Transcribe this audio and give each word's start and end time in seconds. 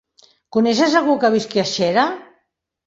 Coneixes 0.57 0.95
algú 1.01 1.19
que 1.25 1.33
visqui 1.37 1.65
a 1.67 1.71
Xera? 1.77 2.09